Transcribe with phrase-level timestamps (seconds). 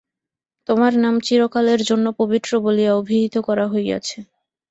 [0.69, 4.17] তোমার নাম চিরকালের জন্য পবিত্র বলিয়া অভিহিত করা হইয়াছে।